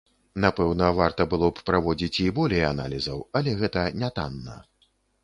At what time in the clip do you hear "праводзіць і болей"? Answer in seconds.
1.67-2.63